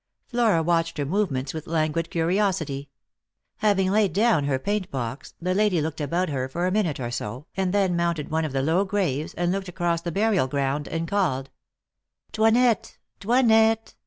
[0.25, 2.89] Flara watched her movements with languid curiosity.
[3.57, 7.11] Having laid down her paint box, the lady looked about her for a minute or
[7.11, 10.87] so, and then mounted one of the low graves, and looked across the burial ground,
[10.87, 11.51] and called,"
[12.33, 13.93] Toinette, Toinette